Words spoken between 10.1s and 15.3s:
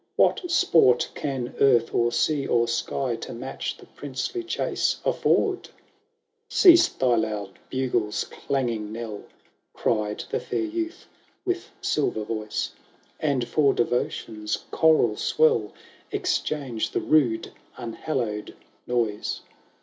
the fair youth with silver voice;" And for Devotion's choral